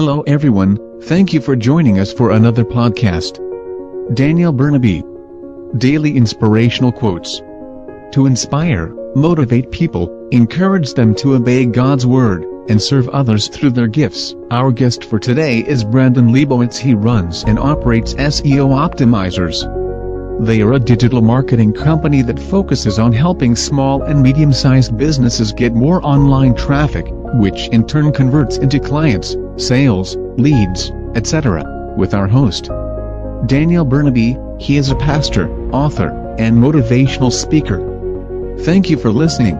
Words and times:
Hello 0.00 0.22
everyone, 0.22 0.78
thank 1.02 1.34
you 1.34 1.42
for 1.42 1.54
joining 1.54 1.98
us 1.98 2.10
for 2.10 2.30
another 2.30 2.64
podcast. 2.64 3.36
Daniel 4.14 4.50
Burnaby. 4.50 5.04
Daily 5.76 6.16
Inspirational 6.16 6.90
Quotes. 6.90 7.42
To 8.12 8.24
inspire, 8.24 8.94
motivate 9.14 9.70
people, 9.70 10.08
encourage 10.30 10.94
them 10.94 11.14
to 11.16 11.34
obey 11.34 11.66
God's 11.66 12.06
Word, 12.06 12.46
and 12.70 12.80
serve 12.80 13.10
others 13.10 13.48
through 13.48 13.72
their 13.72 13.88
gifts. 13.88 14.34
Our 14.50 14.72
guest 14.72 15.04
for 15.04 15.18
today 15.18 15.58
is 15.58 15.84
Brandon 15.84 16.32
Leibowitz. 16.32 16.78
He 16.78 16.94
runs 16.94 17.44
and 17.44 17.58
operates 17.58 18.14
SEO 18.14 18.70
Optimizers. 18.70 19.66
They 20.46 20.62
are 20.62 20.72
a 20.72 20.80
digital 20.80 21.20
marketing 21.20 21.74
company 21.74 22.22
that 22.22 22.40
focuses 22.40 22.98
on 22.98 23.12
helping 23.12 23.54
small 23.54 24.02
and 24.04 24.22
medium-sized 24.22 24.96
businesses 24.96 25.52
get 25.52 25.74
more 25.74 26.02
online 26.02 26.54
traffic, 26.54 27.06
which 27.34 27.68
in 27.68 27.86
turn 27.86 28.12
converts 28.12 28.58
into 28.58 28.78
clients, 28.80 29.36
sales, 29.56 30.16
leads, 30.36 30.90
etc. 31.14 31.64
With 31.96 32.14
our 32.14 32.26
host, 32.26 32.70
Daniel 33.46 33.84
Burnaby, 33.84 34.36
he 34.58 34.76
is 34.76 34.90
a 34.90 34.96
pastor, 34.96 35.48
author, 35.70 36.08
and 36.38 36.56
motivational 36.56 37.32
speaker. 37.32 37.78
Thank 38.60 38.90
you 38.90 38.98
for 38.98 39.10
listening. 39.10 39.56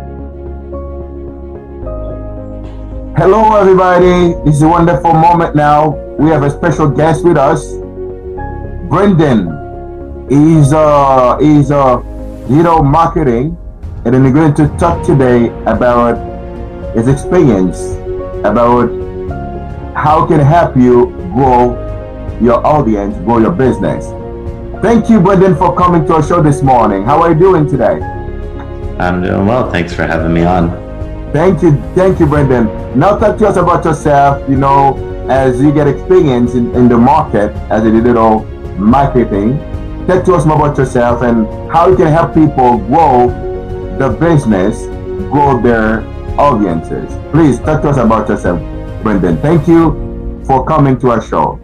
Hello, 3.17 3.57
everybody. 3.57 4.35
This 4.45 4.57
is 4.57 4.63
a 4.63 4.69
wonderful 4.69 5.13
moment 5.13 5.57
now. 5.57 5.91
We 6.19 6.31
have 6.31 6.43
a 6.43 6.51
special 6.51 6.89
guest 6.89 7.25
with 7.25 7.37
us, 7.37 7.67
Brendan. 8.89 9.49
He's 10.29 10.73
uh 10.73 11.39
he's 11.39 11.71
uh 11.71 11.97
digital 12.49 12.83
marketing, 12.83 13.57
and 14.05 14.25
we're 14.25 14.33
going 14.33 14.55
to 14.55 14.69
talk 14.79 15.05
today 15.05 15.49
about 15.67 16.30
his 16.95 17.09
experience 17.09 17.79
about 18.45 18.89
how 19.95 20.27
can 20.27 20.41
help 20.41 20.77
you 20.77 21.07
grow 21.35 21.77
your 22.41 22.65
audience, 22.67 23.17
grow 23.19 23.39
your 23.39 23.53
business. 23.53 24.07
Thank 24.83 25.11
you, 25.11 25.21
Brendan, 25.21 25.57
for 25.57 25.77
coming 25.77 26.07
to 26.07 26.15
our 26.15 26.23
show 26.23 26.43
this 26.43 26.63
morning. 26.63 27.05
How 27.05 27.21
are 27.23 27.33
you 27.33 27.39
doing 27.39 27.69
today? 27.69 28.01
I'm 28.99 29.23
doing 29.23 29.47
well. 29.47 29.71
Thanks 29.71 29.95
for 29.95 30.07
having 30.07 30.33
me 30.33 30.45
on. 30.45 30.71
Thank 31.33 31.63
you, 31.63 31.73
thank 31.95 32.19
you, 32.19 32.27
Brendan. 32.27 32.99
Now 32.99 33.17
talk 33.19 33.39
to 33.39 33.47
us 33.47 33.57
about 33.57 33.85
yourself. 33.85 34.49
You 34.49 34.57
know, 34.57 34.97
as 35.31 35.61
you 35.61 35.73
get 35.73 35.87
experience 35.87 36.55
in, 36.55 36.75
in 36.75 36.89
the 36.89 36.97
market 36.97 37.51
as 37.71 37.85
a 37.85 37.91
digital 37.91 38.45
marketing, 38.77 39.59
talk 40.07 40.25
to 40.25 40.35
us 40.35 40.45
more 40.45 40.57
about 40.57 40.79
yourself 40.79 41.23
and 41.23 41.47
how 41.71 41.89
you 41.89 41.97
can 41.97 42.09
help 42.09 42.35
people 42.35 42.79
grow 42.79 43.29
the 43.99 44.09
business, 44.19 44.87
grow 45.31 45.61
their 45.61 46.01
audiences. 46.41 47.13
Please 47.31 47.59
talk 47.59 47.83
to 47.83 47.91
us 47.91 47.99
about 47.99 48.29
yourself, 48.29 48.61
Brendan. 49.03 49.37
Thank 49.39 49.69
you 49.69 50.43
for 50.47 50.65
coming 50.65 50.99
to 51.01 51.11
our 51.11 51.23
show. 51.23 51.57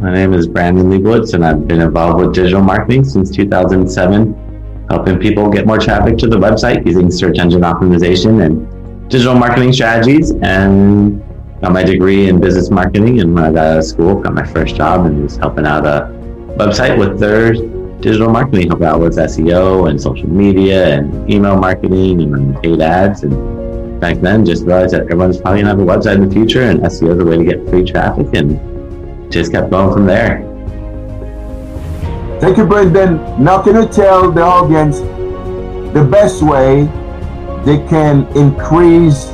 My 0.00 0.12
name 0.12 0.34
is 0.34 0.48
Brandon 0.48 0.90
Leibowitz, 0.90 1.34
and 1.34 1.44
I've 1.46 1.68
been 1.68 1.80
involved 1.80 2.20
with 2.20 2.34
digital 2.34 2.62
marketing 2.62 3.04
since 3.04 3.30
2007 3.30 4.48
helping 4.90 5.18
people 5.20 5.48
get 5.48 5.66
more 5.66 5.78
traffic 5.78 6.18
to 6.18 6.26
the 6.26 6.36
website 6.36 6.84
using 6.84 7.10
search 7.12 7.38
engine 7.38 7.60
optimization 7.60 8.44
and 8.44 9.08
digital 9.08 9.36
marketing 9.36 9.72
strategies. 9.72 10.32
And 10.42 11.22
got 11.60 11.72
my 11.72 11.84
degree 11.84 12.28
in 12.28 12.40
business 12.40 12.70
marketing. 12.70 13.20
And 13.20 13.34
when 13.34 13.44
I 13.44 13.52
got 13.52 13.66
out 13.66 13.78
of 13.78 13.84
school, 13.84 14.16
got 14.16 14.34
my 14.34 14.44
first 14.44 14.74
job 14.76 15.06
and 15.06 15.22
was 15.22 15.36
helping 15.36 15.66
out 15.66 15.86
a 15.86 16.10
website 16.58 16.98
with 16.98 17.20
their 17.20 17.52
digital 18.00 18.30
marketing, 18.30 18.68
helping 18.68 18.86
out 18.86 19.00
with 19.00 19.16
SEO 19.16 19.88
and 19.88 20.00
social 20.00 20.28
media 20.28 20.96
and 20.96 21.30
email 21.30 21.56
marketing 21.56 22.20
and 22.22 22.60
paid 22.62 22.80
ads. 22.80 23.22
And 23.22 24.00
back 24.00 24.20
then, 24.20 24.44
just 24.44 24.64
realized 24.64 24.94
that 24.94 25.02
everyone's 25.02 25.40
probably 25.40 25.62
gonna 25.62 25.70
have 25.70 25.80
a 25.80 25.84
website 25.84 26.16
in 26.16 26.28
the 26.28 26.34
future, 26.34 26.62
and 26.62 26.80
SEO 26.80 27.12
is 27.12 27.18
a 27.18 27.24
way 27.24 27.36
to 27.36 27.44
get 27.44 27.68
free 27.68 27.84
traffic, 27.84 28.28
and 28.34 28.58
just 29.30 29.52
kept 29.52 29.70
going 29.70 29.92
from 29.92 30.06
there. 30.06 30.46
Thank 32.40 32.56
you, 32.56 32.64
Brendan. 32.64 33.42
Now, 33.42 33.60
can 33.62 33.76
you 33.76 33.86
tell 33.86 34.30
the 34.30 34.42
audience 34.42 35.00
the 35.92 36.02
best 36.10 36.42
way 36.42 36.84
they 37.64 37.78
can 37.86 38.26
increase 38.34 39.26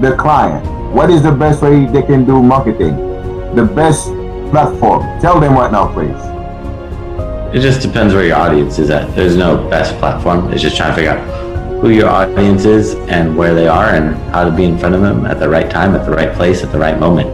the 0.00 0.14
client? 0.18 0.64
What 0.92 1.10
is 1.10 1.22
the 1.22 1.32
best 1.32 1.62
way 1.62 1.86
they 1.86 2.02
can 2.02 2.26
do 2.26 2.42
marketing? 2.42 2.96
The 3.54 3.64
best 3.64 4.08
platform. 4.50 5.02
Tell 5.20 5.40
them 5.40 5.54
right 5.54 5.72
now, 5.72 5.92
please. 5.92 6.37
It 7.52 7.60
just 7.60 7.80
depends 7.80 8.12
where 8.12 8.26
your 8.26 8.36
audience 8.36 8.78
is 8.78 8.90
at. 8.90 9.14
There's 9.16 9.34
no 9.34 9.68
best 9.70 9.96
platform. 9.98 10.52
It's 10.52 10.60
just 10.60 10.76
trying 10.76 10.90
to 10.90 10.94
figure 10.94 11.12
out 11.12 11.80
who 11.80 11.88
your 11.88 12.10
audience 12.10 12.66
is 12.66 12.94
and 13.08 13.34
where 13.38 13.54
they 13.54 13.66
are 13.66 13.94
and 13.94 14.14
how 14.34 14.44
to 14.44 14.54
be 14.54 14.64
in 14.64 14.76
front 14.76 14.94
of 14.94 15.00
them 15.00 15.24
at 15.24 15.40
the 15.40 15.48
right 15.48 15.70
time, 15.70 15.94
at 15.94 16.04
the 16.04 16.10
right 16.10 16.34
place, 16.34 16.62
at 16.62 16.72
the 16.72 16.78
right 16.78 17.00
moment. 17.00 17.30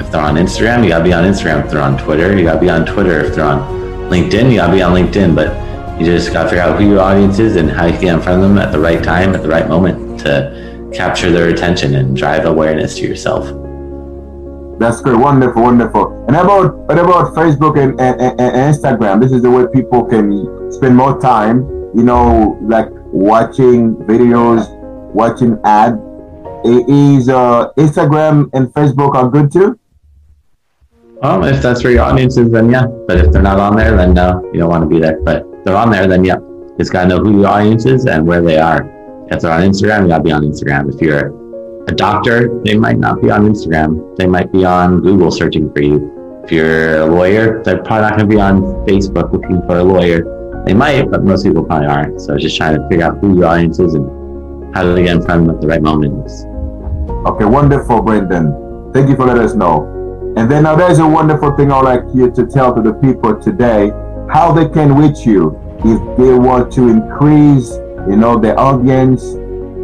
If 0.00 0.12
they're 0.12 0.20
on 0.20 0.36
Instagram, 0.36 0.84
you 0.84 0.90
gotta 0.90 1.02
be 1.02 1.12
on 1.12 1.24
Instagram. 1.24 1.64
If 1.64 1.72
they're 1.72 1.82
on 1.82 1.98
Twitter, 1.98 2.38
you 2.38 2.44
gotta 2.44 2.60
be 2.60 2.70
on 2.70 2.86
Twitter. 2.86 3.24
If 3.24 3.34
they're 3.34 3.44
on 3.44 3.60
LinkedIn, 4.08 4.52
you 4.52 4.58
gotta 4.58 4.72
be 4.72 4.82
on 4.82 4.94
LinkedIn, 4.94 5.34
but 5.34 5.50
you 5.98 6.06
just 6.06 6.32
gotta 6.32 6.48
figure 6.48 6.62
out 6.62 6.80
who 6.80 6.88
your 6.88 7.00
audience 7.00 7.40
is 7.40 7.56
and 7.56 7.68
how 7.68 7.86
you 7.86 7.92
can 7.94 8.02
get 8.02 8.14
in 8.14 8.20
front 8.20 8.40
of 8.40 8.48
them 8.48 8.58
at 8.58 8.70
the 8.70 8.78
right 8.78 9.02
time, 9.02 9.34
at 9.34 9.42
the 9.42 9.48
right 9.48 9.68
moment 9.68 10.20
to 10.20 10.90
capture 10.94 11.32
their 11.32 11.48
attention 11.48 11.96
and 11.96 12.16
drive 12.16 12.44
awareness 12.44 12.94
to 12.98 13.02
yourself. 13.02 13.65
That's 14.78 15.00
great. 15.00 15.16
wonderful, 15.16 15.62
wonderful. 15.62 16.24
And 16.28 16.36
about 16.36 16.76
what 16.76 16.98
about 16.98 17.34
Facebook 17.34 17.82
and, 17.82 17.98
and, 18.00 18.20
and 18.20 18.74
Instagram? 18.74 19.20
This 19.20 19.32
is 19.32 19.42
the 19.42 19.50
way 19.50 19.64
people 19.72 20.04
can 20.04 20.70
spend 20.70 20.96
more 20.96 21.18
time, 21.20 21.60
you 21.94 22.02
know, 22.02 22.58
like 22.62 22.88
watching 23.12 23.96
videos, 23.96 24.68
watching 25.14 25.58
ads. 25.64 25.96
Is 26.64 27.28
uh, 27.28 27.72
Instagram 27.78 28.50
and 28.52 28.66
Facebook 28.74 29.14
are 29.14 29.28
good 29.28 29.52
too? 29.52 29.78
Well, 31.22 31.44
if 31.44 31.62
that's 31.62 31.84
where 31.84 31.92
your 31.92 32.02
audience 32.02 32.36
is, 32.36 32.50
then 32.50 32.70
yeah. 32.70 32.86
But 33.06 33.18
if 33.18 33.30
they're 33.30 33.42
not 33.42 33.58
on 33.60 33.76
there, 33.76 33.96
then 33.96 34.14
no, 34.14 34.42
you 34.52 34.60
don't 34.60 34.68
want 34.68 34.82
to 34.82 34.88
be 34.88 34.98
there. 34.98 35.20
But 35.22 35.46
if 35.46 35.64
they're 35.64 35.76
on 35.76 35.90
there, 35.90 36.06
then 36.06 36.24
yeah. 36.24 36.36
Just 36.76 36.92
gotta 36.92 37.08
know 37.08 37.18
who 37.18 37.40
your 37.40 37.48
audience 37.48 37.86
is 37.86 38.04
and 38.06 38.26
where 38.26 38.42
they 38.42 38.58
are. 38.58 38.82
If 39.30 39.40
they're 39.40 39.52
on 39.52 39.62
Instagram, 39.62 40.02
you 40.02 40.08
gotta 40.08 40.22
be 40.24 40.32
on 40.32 40.42
Instagram. 40.42 40.92
If 40.92 41.00
you're 41.00 41.30
a 41.88 41.92
doctor, 41.92 42.60
they 42.64 42.76
might 42.76 42.98
not 42.98 43.22
be 43.22 43.30
on 43.30 43.46
Instagram. 43.46 44.16
They 44.16 44.26
might 44.26 44.52
be 44.52 44.64
on 44.64 45.00
Google 45.02 45.30
searching 45.30 45.72
for 45.72 45.80
you. 45.80 46.42
If 46.44 46.52
you're 46.52 47.02
a 47.02 47.06
lawyer, 47.06 47.62
they're 47.62 47.82
probably 47.82 48.02
not 48.02 48.10
gonna 48.12 48.26
be 48.26 48.40
on 48.40 48.62
Facebook 48.86 49.32
looking 49.32 49.62
for 49.62 49.78
a 49.78 49.84
lawyer. 49.84 50.64
They 50.66 50.74
might, 50.74 51.10
but 51.10 51.24
most 51.24 51.44
people 51.44 51.64
probably 51.64 51.86
aren't. 51.86 52.20
So 52.20 52.36
just 52.36 52.56
trying 52.56 52.76
to 52.76 52.88
figure 52.88 53.04
out 53.06 53.18
who 53.18 53.36
your 53.36 53.46
audience 53.46 53.78
is 53.78 53.94
and 53.94 54.74
how 54.74 54.82
to 54.82 55.00
get 55.00 55.16
in 55.16 55.22
front 55.22 55.42
of 55.42 55.46
them 55.46 55.54
at 55.56 55.60
the 55.60 55.68
right 55.68 55.82
moments. 55.82 56.44
Okay, 57.28 57.44
wonderful, 57.44 58.02
Brendan. 58.02 58.92
Thank 58.92 59.08
you 59.08 59.16
for 59.16 59.26
letting 59.26 59.44
us 59.44 59.54
know. 59.54 59.92
And 60.36 60.50
then 60.50 60.64
now 60.64 60.74
there's 60.74 60.98
a 60.98 61.06
wonderful 61.06 61.56
thing 61.56 61.70
I'd 61.70 61.84
like 61.84 62.02
you 62.14 62.30
to 62.32 62.46
tell 62.46 62.74
to 62.74 62.82
the 62.82 62.94
people 62.94 63.40
today 63.40 63.90
how 64.28 64.52
they 64.52 64.68
can 64.68 64.96
reach 64.96 65.24
you 65.24 65.58
if 65.78 66.18
they 66.18 66.34
want 66.34 66.72
to 66.72 66.88
increase, 66.88 67.70
you 68.08 68.16
know, 68.16 68.38
their 68.38 68.58
audience. 68.58 69.22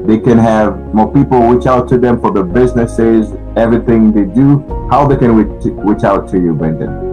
They 0.07 0.19
can 0.19 0.39
have 0.39 0.93
more 0.93 1.13
people 1.13 1.39
reach 1.41 1.67
out 1.67 1.89
to 1.91 1.99
them 1.99 2.21
for 2.21 2.33
the 2.33 2.43
businesses, 2.43 3.33
everything 3.57 4.13
they 4.13 4.25
do. 4.25 4.65
How 4.91 5.07
they 5.07 5.17
can 5.17 5.37
reach, 5.37 5.65
reach 5.65 6.03
out 6.05 6.29
to 6.31 6.39
you, 6.39 6.55
Brendan. 6.55 7.11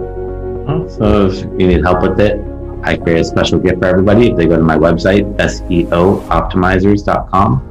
So 0.90 1.28
if 1.28 1.44
you 1.60 1.68
need 1.68 1.84
help 1.84 2.02
with 2.02 2.20
it, 2.20 2.42
I 2.84 2.98
create 2.98 3.22
a 3.22 3.24
special 3.24 3.60
gift 3.60 3.80
for 3.80 3.86
everybody. 3.86 4.30
If 4.30 4.38
they 4.38 4.48
go 4.48 4.58
to 4.58 4.64
my 4.64 4.78
website, 4.78 5.36
seooptimizers.com. 5.38 7.66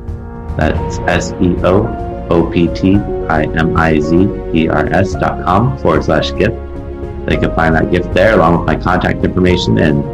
That's 0.56 0.98
SEO 0.98 2.08
O-P-T-I-M-I-Z-E-R-S 2.30 5.12
dot 5.14 5.44
com 5.44 5.78
forward 5.78 6.04
slash 6.04 6.32
gift. 6.32 6.54
They 7.26 7.36
can 7.36 7.52
find 7.54 7.74
that 7.74 7.90
gift 7.90 8.14
there 8.14 8.34
along 8.34 8.58
with 8.58 8.66
my 8.66 8.76
contact 8.76 9.24
information 9.24 9.78
and 9.78 10.04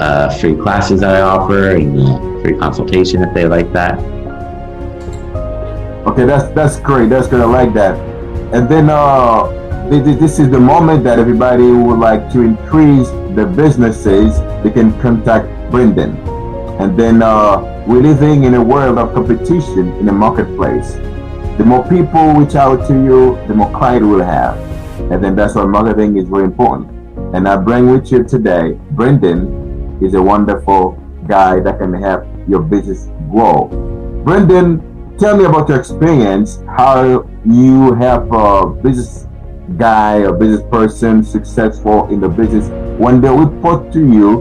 uh, 0.00 0.30
free 0.30 0.56
classes 0.56 1.00
that 1.00 1.16
I 1.16 1.20
offer 1.20 1.76
and 1.76 2.00
uh, 2.00 2.18
free 2.42 2.56
consultation 2.56 3.22
if 3.22 3.34
they 3.34 3.46
like 3.46 3.70
that. 3.72 3.98
Okay, 6.10 6.24
that's 6.24 6.52
that's 6.54 6.80
great. 6.80 7.08
That's. 7.08 7.32
I 7.32 7.44
like 7.44 7.72
that. 7.74 7.94
And 8.52 8.68
then 8.68 8.90
uh, 8.90 9.46
this 9.88 10.40
is 10.40 10.50
the 10.50 10.58
moment 10.58 11.04
that 11.04 11.20
everybody 11.20 11.70
would 11.70 12.00
like 12.00 12.32
to 12.32 12.40
increase 12.40 13.08
their 13.36 13.46
businesses. 13.46 14.40
They 14.64 14.72
can 14.72 14.90
contact 15.00 15.46
Brendan. 15.70 16.16
And 16.80 16.98
then 16.98 17.22
uh, 17.22 17.84
we're 17.86 18.02
living 18.02 18.42
in 18.42 18.54
a 18.54 18.62
world 18.62 18.98
of 18.98 19.14
competition 19.14 19.92
in 20.00 20.06
the 20.06 20.12
marketplace. 20.12 20.94
The 21.58 21.64
more 21.64 21.86
people 21.88 22.34
reach 22.34 22.56
out 22.56 22.88
to 22.88 22.94
you, 22.94 23.38
the 23.46 23.54
more 23.54 23.70
client 23.70 24.04
will 24.04 24.24
have. 24.24 24.58
And 25.12 25.22
then 25.22 25.36
that's 25.36 25.54
why 25.54 25.64
marketing 25.64 26.16
is 26.16 26.28
very 26.28 26.42
important. 26.42 26.90
And 27.36 27.46
I 27.46 27.56
bring 27.56 27.88
with 27.88 28.10
you 28.10 28.24
today, 28.24 28.72
Brendan 28.90 30.02
is 30.02 30.14
a 30.14 30.22
wonderful 30.22 30.98
guy 31.28 31.60
that 31.60 31.78
can 31.78 31.94
help 31.94 32.24
your 32.48 32.62
business 32.62 33.06
grow. 33.30 33.68
Brendan, 34.24 34.89
tell 35.20 35.36
me 35.36 35.44
about 35.44 35.68
your 35.68 35.78
experience, 35.78 36.62
how 36.66 37.28
you 37.44 37.92
help 37.96 38.32
a 38.32 38.66
business 38.82 39.26
guy 39.76 40.20
or 40.20 40.32
business 40.32 40.62
person 40.70 41.22
successful 41.22 42.08
in 42.08 42.20
the 42.20 42.28
business 42.28 42.68
when 42.98 43.20
they 43.20 43.28
report 43.28 43.92
to 43.92 44.00
you, 44.00 44.40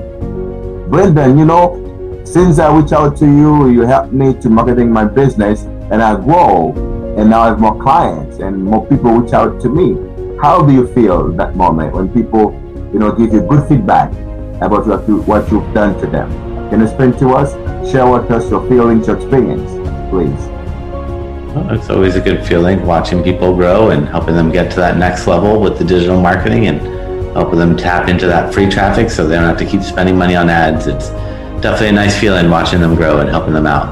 Brendan, 0.89 1.37
you 1.37 1.43
know, 1.43 2.23
since 2.23 2.59
I 2.59 2.73
reach 2.73 2.93
out 2.93 3.17
to 3.17 3.25
you, 3.25 3.69
you 3.69 3.81
help 3.81 4.13
me 4.13 4.33
to 4.35 4.49
marketing 4.49 4.89
my 4.89 5.03
business 5.03 5.63
and 5.91 6.01
I 6.01 6.15
grow 6.15 6.71
and 7.17 7.29
now 7.29 7.41
I 7.41 7.47
have 7.47 7.59
more 7.59 7.77
clients 7.83 8.37
and 8.37 8.63
more 8.63 8.87
people 8.87 9.11
reach 9.11 9.33
out 9.33 9.59
to 9.61 9.69
me. 9.69 9.97
How 10.41 10.65
do 10.65 10.73
you 10.73 10.87
feel 10.93 11.33
that 11.33 11.57
moment 11.57 11.93
when 11.93 12.07
people, 12.07 12.53
you 12.93 12.99
know, 12.99 13.11
give 13.11 13.33
you 13.33 13.41
good 13.41 13.67
feedback 13.67 14.13
about 14.61 14.87
what, 14.87 15.05
you, 15.09 15.17
what 15.23 15.51
you've 15.51 15.73
done 15.73 15.99
to 15.99 16.07
them? 16.07 16.31
Can 16.69 16.79
you 16.79 16.85
explain 16.85 17.11
to 17.19 17.31
us? 17.31 17.51
Share 17.91 18.09
with 18.09 18.31
us 18.31 18.49
your 18.49 18.65
feelings, 18.69 19.07
your 19.07 19.17
experience, 19.17 19.71
please. 20.09 20.58
Oh, 21.49 21.63
well, 21.63 21.73
it's 21.73 21.89
always 21.89 22.15
a 22.15 22.21
good 22.21 22.45
feeling 22.45 22.85
watching 22.85 23.23
people 23.23 23.55
grow 23.55 23.89
and 23.89 24.07
helping 24.07 24.35
them 24.35 24.51
get 24.51 24.69
to 24.69 24.77
that 24.77 24.97
next 24.97 25.25
level 25.25 25.59
with 25.59 25.79
the 25.79 25.83
digital 25.83 26.21
marketing 26.21 26.67
and 26.67 26.79
helping 27.35 27.57
them 27.57 27.75
tap 27.75 28.07
into 28.07 28.27
that 28.27 28.53
free 28.53 28.69
traffic 28.69 29.09
so 29.09 29.27
they 29.27 29.33
don't 29.33 29.45
have 29.45 29.57
to 29.57 29.65
keep 29.65 29.81
spending 29.81 30.15
money 30.15 30.35
on 30.35 30.47
ads. 30.47 30.85
It's 30.85 31.09
definitely 31.59 31.87
a 31.87 31.91
nice 31.93 32.19
feeling 32.19 32.51
watching 32.51 32.81
them 32.81 32.93
grow 32.93 33.19
and 33.19 33.29
helping 33.31 33.53
them 33.53 33.65
out. 33.65 33.89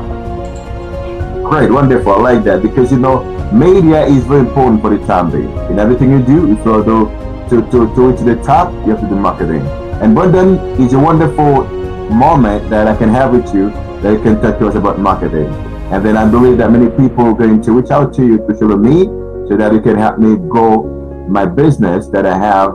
Great, 1.50 1.71
wonderful. 1.71 2.12
I 2.13 2.33
like 2.33 2.44
that 2.44 2.62
because 2.62 2.92
you 2.92 3.00
know 3.00 3.24
media 3.51 4.06
is 4.06 4.24
very 4.25 4.42
important 4.42 4.80
for 4.80 4.95
the 4.95 5.04
time 5.07 5.31
being. 5.31 5.51
In 5.71 5.80
everything 5.80 6.12
you 6.12 6.21
do, 6.21 6.51
if 6.51 6.59
you 6.59 6.63
go 6.63 7.09
to, 7.50 7.62
to, 7.71 7.71
to 7.71 8.07
reach 8.07 8.19
the 8.19 8.36
top, 8.44 8.71
you 8.86 8.92
have 8.92 9.01
to 9.01 9.07
do 9.07 9.15
marketing. 9.15 9.65
And 10.00 10.13
Brendan 10.13 10.59
is 10.80 10.94
a 10.94 11.00
wonderful 11.00 11.63
moment 12.12 12.69
that 12.69 12.88
I 12.88 12.95
can 12.95 13.09
have 13.09 13.31
with 13.31 13.51
you 13.56 13.71
that 14.01 14.12
you 14.12 14.21
can 14.21 14.39
talk 14.44 14.59
to 14.59 14.68
us 14.68 14.75
about 14.75 15.00
marketing. 15.00 15.51
And 15.89 16.06
then 16.06 16.18
I 16.18 16.30
believe 16.30 16.57
that 16.57 16.69
many 16.69 16.89
people 16.89 17.28
are 17.28 17.34
going 17.34 17.62
to 17.62 17.72
reach 17.72 17.92
out 17.92 18.13
to 18.16 18.25
you, 18.25 18.42
especially 18.42 18.75
me, 18.75 19.06
so 19.48 19.56
that 19.56 19.72
you 19.72 19.80
can 19.80 19.95
help 19.95 20.19
me 20.19 20.36
grow 20.36 20.84
my 21.30 21.45
business 21.45 22.10
that 22.10 22.25
I 22.25 22.38
have 22.38 22.72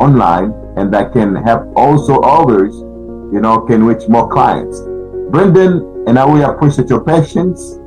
online 0.00 0.52
and 0.76 0.92
that 0.92 1.12
can 1.12 1.36
help 1.36 1.62
also 1.76 2.20
others, 2.20 2.74
you 3.32 3.40
know, 3.40 3.60
can 3.60 3.84
reach 3.84 4.08
more 4.08 4.28
clients. 4.28 4.80
Brendan, 5.30 6.04
and 6.08 6.18
I 6.18 6.24
will 6.24 6.42
appreciate 6.42 6.88
your 6.88 7.04
patience 7.04 7.78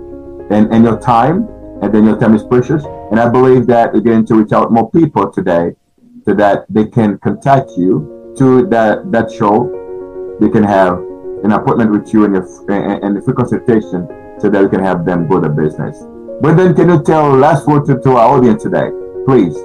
and, 0.50 0.74
and 0.74 0.86
your 0.86 0.98
time, 0.98 1.48
and 1.82 1.94
then 1.94 2.06
your 2.06 2.18
time 2.18 2.34
is 2.34 2.44
precious. 2.44 2.86
And 3.12 3.20
I 3.20 3.28
believe 3.28 3.68
that 3.68 3.94
you're 3.94 4.02
going 4.02 4.26
to 4.28 4.36
reach 4.36 4.54
out 4.54 4.72
more 4.72 4.90
people 4.90 5.30
today 5.30 5.76
so 6.24 6.34
that 6.36 6.66
they 6.70 6.86
can 6.86 7.18
contact 7.20 7.72
you 7.78 8.34
to 8.38 8.66
that, 8.68 9.12
that 9.12 9.30
show. 9.30 10.38
They 10.40 10.48
can 10.48 10.64
have 10.64 11.00
an 11.44 11.52
appointment 11.52 11.92
with 11.92 12.14
you 12.14 12.24
and, 12.24 12.34
your, 12.34 12.72
and 12.72 13.18
a 13.18 13.22
free 13.22 13.34
consultation 13.34 14.08
so 14.40 14.50
that 14.50 14.64
we 14.64 14.70
can 14.70 14.84
help 14.84 15.06
them 15.06 15.28
grow 15.28 15.40
the 15.40 15.50
business. 15.50 15.98
But 16.42 16.56
then, 16.56 16.74
can 16.74 16.90
you 16.90 17.04
tell 17.04 17.36
last 17.36 17.68
word 17.68 17.86
to, 17.88 18.00
to 18.00 18.12
our 18.12 18.38
audience 18.38 18.64
today, 18.64 18.90
please? 19.26 19.56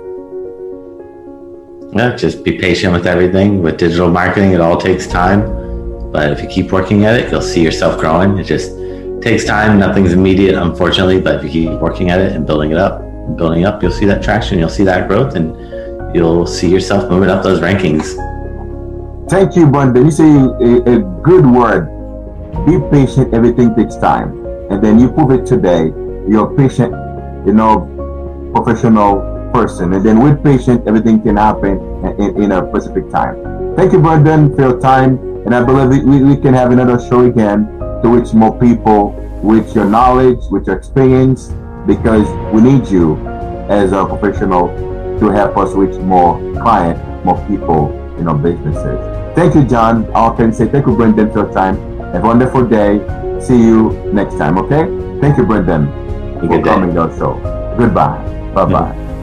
Yeah, 1.95 2.17
just 2.17 2.43
be 2.43 2.59
patient 2.59 2.93
with 2.93 3.07
everything. 3.07 3.63
With 3.63 3.79
digital 3.79 4.11
marketing, 4.11 4.53
it 4.53 4.61
all 4.61 4.77
takes 4.77 5.07
time. 5.07 6.11
But 6.11 6.33
if 6.33 6.43
you 6.43 6.49
keep 6.49 6.73
working 6.73 7.05
at 7.05 7.15
it, 7.21 7.31
you'll 7.31 7.43
see 7.43 7.63
yourself 7.63 8.01
growing. 8.01 8.39
It 8.39 8.45
just 8.45 8.73
takes 9.23 9.45
time. 9.45 9.79
Nothing's 9.79 10.13
immediate, 10.13 10.57
unfortunately. 10.57 11.21
But 11.21 11.37
if 11.37 11.45
you 11.45 11.71
keep 11.71 11.81
working 11.81 12.11
at 12.11 12.21
it 12.21 12.33
and 12.33 12.45
building 12.45 12.73
it 12.73 12.77
up, 12.77 13.01
building 13.37 13.65
up, 13.65 13.81
you'll 13.81 13.93
see 13.93 14.07
that 14.07 14.25
traction. 14.25 14.59
You'll 14.59 14.69
see 14.69 14.85
that 14.85 15.07
growth, 15.07 15.37
and 15.37 15.55
you'll 16.17 16.47
see 16.49 16.69
yourself 16.69 17.09
moving 17.09 17.31
up 17.31 17.45
those 17.45 17.61
rankings. 17.61 18.17
Thank 19.31 19.55
you, 19.55 19.69
Brendan. 19.69 20.07
You 20.07 20.11
say 20.11 20.29
a, 20.29 20.97
a 20.97 20.99
good 21.23 21.47
word. 21.47 21.87
Be 22.67 22.81
patient. 22.91 23.33
Everything 23.33 23.75
takes 23.77 23.97
time 23.97 24.44
and 24.71 24.83
then 24.83 24.99
you 24.99 25.11
prove 25.11 25.31
it 25.31 25.47
today. 25.47 25.93
You're 26.29 26.53
a 26.53 26.57
patient, 26.57 26.93
you 27.47 27.53
know, 27.53 27.91
professional 28.55 29.51
person, 29.53 29.93
and 29.93 30.05
then 30.05 30.21
with 30.21 30.43
patient, 30.43 30.87
everything 30.87 31.23
can 31.23 31.37
happen 31.37 31.79
in, 32.19 32.43
in 32.43 32.53
a 32.53 32.69
specific 32.71 33.11
time. 33.11 33.75
Thank 33.77 33.93
you, 33.93 34.01
Brendan, 34.01 34.55
for 34.55 34.63
your 34.63 34.81
time, 34.81 35.19
and 35.45 35.55
I 35.55 35.63
believe 35.63 36.05
we, 36.05 36.23
we 36.23 36.37
can 36.37 36.55
have 36.55 36.73
another 36.73 36.99
show 37.09 37.27
again 37.27 37.67
to 38.03 38.09
reach 38.09 38.33
more 38.33 38.59
people 38.59 39.11
with 39.43 39.75
your 39.75 39.85
knowledge, 39.85 40.41
with 40.51 40.67
your 40.67 40.77
experience, 40.77 41.53
because 41.87 42.27
we 42.53 42.63
need 42.63 42.87
you 42.89 43.17
as 43.69 43.93
a 43.93 44.05
professional 44.07 44.69
to 45.21 45.31
help 45.31 45.57
us 45.57 45.73
reach 45.75 45.97
more 46.01 46.39
clients, 46.55 47.01
more 47.25 47.39
people 47.47 47.93
in 48.19 48.29
our 48.29 48.37
businesses. 48.37 48.99
Thank 49.35 49.55
you, 49.55 49.65
John. 49.65 50.11
I 50.15 50.35
can 50.37 50.53
say 50.53 50.67
thank 50.69 50.87
you, 50.87 50.97
Brendan, 50.97 51.31
for 51.33 51.45
your 51.45 51.53
time. 51.53 51.77
Have 52.13 52.25
a 52.25 52.27
wonderful 52.27 52.67
day 52.67 52.99
see 53.47 53.59
you 53.59 53.93
next 54.13 54.37
time, 54.39 54.59
okay? 54.59 54.85
Thank 55.21 55.37
you, 55.39 55.45
Brendan, 55.45 55.87
for 56.41 56.63
coming 56.63 56.97
on 56.97 57.17
show. 57.19 57.35
Goodbye. 57.79 58.19
Bye 58.55 58.65
bye. 58.67 59.14